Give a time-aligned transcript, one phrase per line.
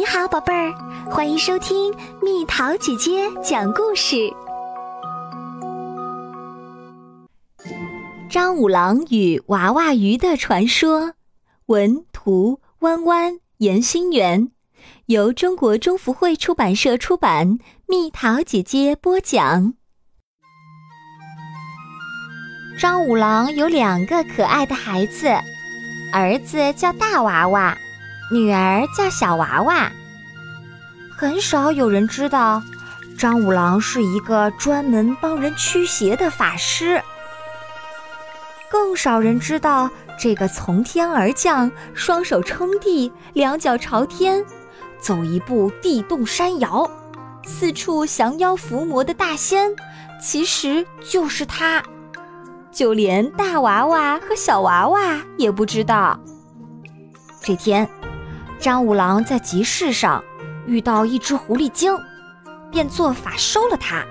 [0.00, 0.72] 你好，宝贝儿，
[1.10, 4.32] 欢迎收听蜜桃姐姐讲故事。
[8.30, 11.12] 张五郎与娃娃鱼的传说，
[11.66, 14.50] 文图弯弯严心元，
[15.04, 19.74] 由中国中福会出版社出版，蜜桃姐姐播讲。
[22.78, 25.28] 张五郎有两个可爱的孩子，
[26.14, 27.76] 儿子叫大娃娃。
[28.32, 29.90] 女儿叫小娃娃，
[31.16, 32.62] 很少有人知道，
[33.18, 37.02] 张五郎是一个专门帮人驱邪的法师。
[38.70, 44.44] 更少人知道，这个从天而降、双手撑地、两脚朝天、
[45.00, 46.88] 走一步地动山摇、
[47.44, 49.74] 四处降妖伏魔的大仙，
[50.22, 51.82] 其实就是他。
[52.70, 56.16] 就连大娃娃和小娃娃也不知道。
[57.42, 57.88] 这天。
[58.60, 60.22] 张五郎在集市上
[60.66, 61.96] 遇到一只狐狸精，
[62.70, 64.04] 便做法收了它。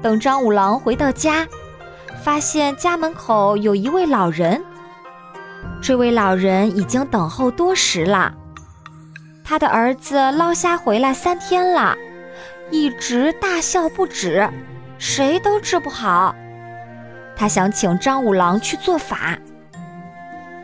[0.00, 1.46] 等张五郎回到家，
[2.24, 4.64] 发现家门口有一位老人。
[5.82, 8.32] 这位老人已经等候多时了。
[9.44, 11.94] 他的儿子捞虾回来三天了，
[12.70, 14.48] 一直大笑不止，
[14.96, 16.34] 谁都治不好。
[17.36, 19.38] 他想请张五郎去做法。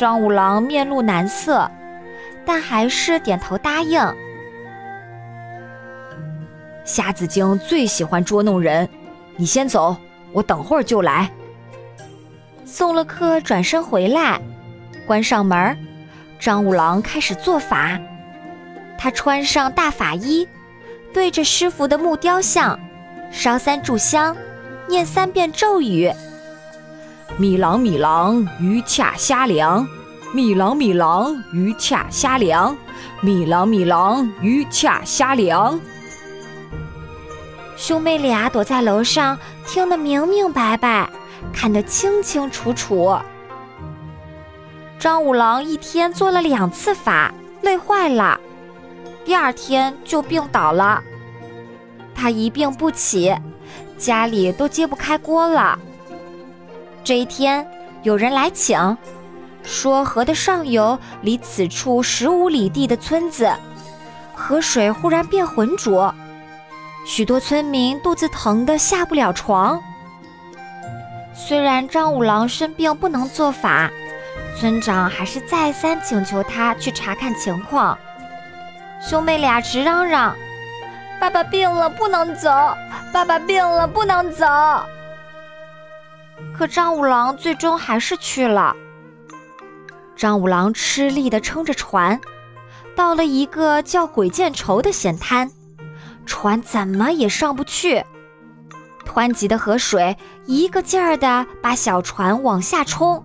[0.00, 1.70] 张五郎面露难色，
[2.46, 4.00] 但还是点头答应。
[6.86, 8.88] 瞎子精最喜欢捉弄人，
[9.36, 9.94] 你先走，
[10.32, 11.30] 我等会儿就来。
[12.64, 14.40] 送了客，转身回来，
[15.06, 15.76] 关上门，
[16.38, 18.00] 张五郎开始做法。
[18.96, 20.48] 他穿上大法衣，
[21.12, 22.80] 对着师傅的木雕像
[23.30, 24.34] 烧三炷香，
[24.88, 26.10] 念三遍咒语。
[27.40, 29.86] 米郎米郎，鱼恰虾凉；
[30.34, 32.76] 米郎米郎，鱼恰虾凉；
[33.22, 35.80] 米郎米郎，鱼恰虾凉。
[37.78, 41.08] 兄妹俩躲在楼上，听得明明白白，
[41.50, 43.16] 看得清清楚楚。
[44.98, 47.32] 张五郎一天做了两次法，
[47.62, 48.38] 累坏了，
[49.24, 51.02] 第二天就病倒了。
[52.14, 53.34] 他一病不起，
[53.96, 55.78] 家里都揭不开锅了。
[57.02, 57.66] 这一天，
[58.02, 58.96] 有人来请，
[59.62, 63.50] 说河的上游离此处十五里地的村子，
[64.34, 66.14] 河水忽然变浑浊，
[67.06, 69.80] 许多村民肚子疼得下不了床。
[71.34, 73.90] 虽然张五郎生病不能做法，
[74.58, 77.98] 村长还是再三请求他去查看情况。
[79.00, 80.36] 兄妹俩直嚷嚷
[81.18, 82.50] ：“爸爸病了，不能走！
[83.10, 84.46] 爸爸病了，不能走！”
[86.56, 88.74] 可张五郎最终还是去了。
[90.16, 92.20] 张五郎吃力地撑着船，
[92.94, 95.50] 到了一个叫鬼见愁的险滩，
[96.26, 98.04] 船怎么也上不去。
[99.06, 103.24] 湍急的河水一个劲儿地把小船往下冲。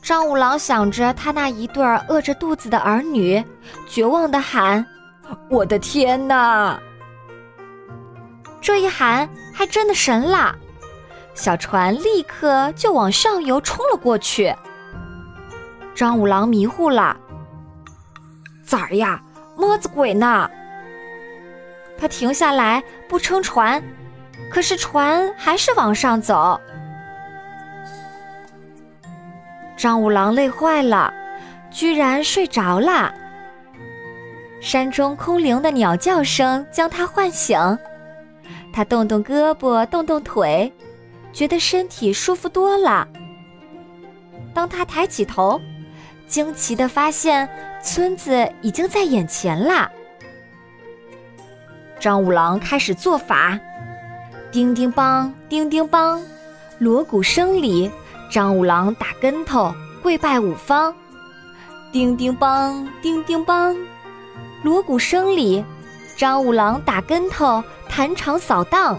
[0.00, 3.44] 张五郎想着他那一对饿着肚子的儿女，
[3.86, 4.84] 绝望地喊
[5.50, 6.80] ：“我的天哪！”
[8.60, 10.56] 这一喊还真的神了。
[11.34, 14.54] 小船立刻就往上游冲了过去。
[15.94, 17.16] 张五郎迷糊了，
[18.64, 19.22] 咋呀？
[19.56, 20.50] 么子鬼呢？
[21.98, 23.82] 他停下来不撑船，
[24.50, 26.58] 可是船还是往上走。
[29.76, 31.12] 张五郎累坏了，
[31.70, 33.12] 居然睡着了。
[34.60, 37.58] 山中空灵的鸟叫声将他唤醒，
[38.72, 40.72] 他动动胳膊，动动腿。
[41.32, 43.06] 觉得身体舒服多了。
[44.54, 45.60] 当他抬起头，
[46.26, 47.48] 惊奇地发现
[47.82, 49.90] 村子已经在眼前了。
[51.98, 53.58] 张五郎开始做法，
[54.50, 56.20] 叮叮梆，叮叮梆，
[56.78, 57.90] 锣鼓声里，
[58.30, 60.94] 张五郎打跟头，跪拜五方。
[61.92, 63.76] 叮叮梆，叮叮梆，
[64.62, 65.64] 锣鼓声里，
[66.16, 68.98] 张五郎打跟头，弹场扫荡。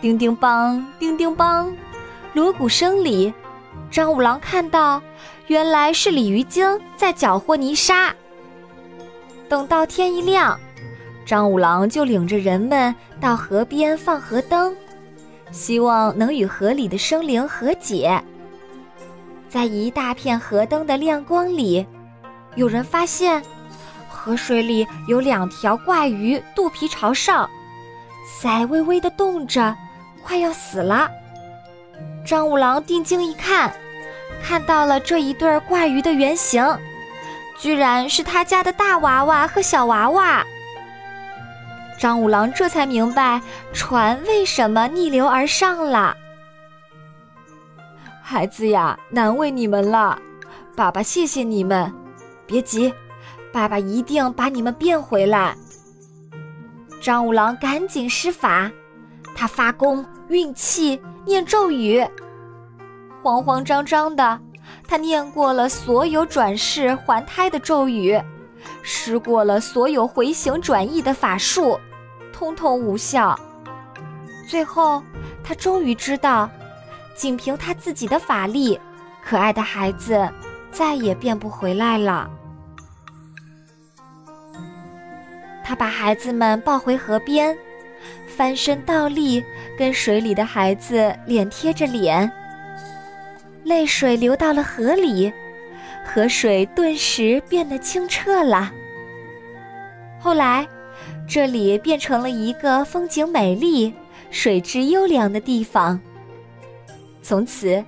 [0.00, 1.72] 叮叮梆，叮叮梆，
[2.32, 3.34] 锣鼓声里，
[3.90, 5.02] 张五郎看到，
[5.48, 8.14] 原来是鲤鱼精在搅和泥沙。
[9.48, 10.58] 等到天一亮，
[11.26, 14.72] 张五郎就领着人们到河边放河灯，
[15.50, 18.22] 希望能与河里的生灵和解。
[19.48, 21.84] 在一大片河灯的亮光里，
[22.54, 23.42] 有人发现，
[24.08, 27.50] 河水里有两条怪鱼，肚皮朝上，
[28.40, 29.74] 鳃微微的动着。
[30.28, 31.10] 快要死了，
[32.22, 33.72] 张五郎定睛一看，
[34.44, 36.62] 看到了这一对怪鱼的原型，
[37.56, 40.44] 居然是他家的大娃娃和小娃娃。
[41.98, 43.40] 张五郎这才明白
[43.72, 46.14] 船为什么逆流而上了。
[48.22, 50.20] 孩子呀，难为你们了，
[50.76, 51.90] 爸爸谢谢你们。
[52.46, 52.92] 别急，
[53.50, 55.56] 爸爸一定把你们变回来。
[57.00, 58.70] 张五郎赶紧施法，
[59.34, 62.06] 他发功运气，念咒语。
[63.22, 64.40] 慌慌张张的，
[64.86, 68.20] 他念过了所有转世还胎的咒语，
[68.82, 71.78] 施过了所有回形转意的法术，
[72.32, 73.38] 通通无效。
[74.48, 75.02] 最后，
[75.42, 76.48] 他终于知道，
[77.14, 78.78] 仅凭他自己的法力，
[79.24, 80.28] 可爱的孩子
[80.70, 82.30] 再也变不回来了。
[85.64, 87.54] 他把孩子们抱回河边，
[88.26, 89.44] 翻身倒立，
[89.76, 92.30] 跟水里的孩子脸贴着脸。
[93.64, 95.32] 泪水流到了河里，
[96.04, 98.72] 河水顿时变得清澈了。
[100.18, 100.66] 后来，
[101.28, 103.92] 这里变成了一个风景美丽、
[104.30, 106.00] 水质优良的地方。
[107.22, 107.84] 从此，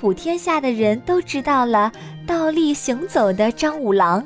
[0.00, 1.92] 普天下的人都知道了
[2.26, 4.24] 倒立行走的张五郎，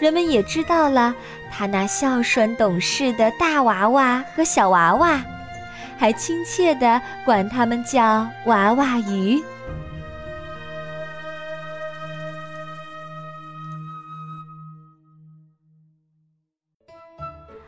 [0.00, 1.14] 人们也知道了
[1.50, 5.20] 他那孝顺懂事的大娃娃和小娃娃，
[5.98, 9.42] 还亲切地管他们叫娃娃鱼。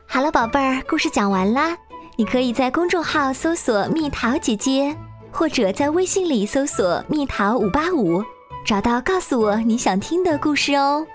[0.06, 1.76] 好了，宝贝儿，故事讲完啦。
[2.16, 4.94] 你可以在公众号搜索“蜜桃姐姐”，
[5.32, 8.22] 或者在微信里搜索“蜜桃五八五”，
[8.64, 11.06] 找到告诉我你想听的故事哦。